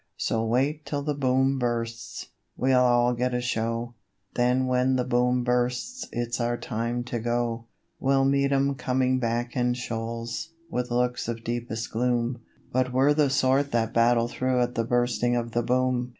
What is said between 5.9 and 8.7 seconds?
is our time to go. We'll meet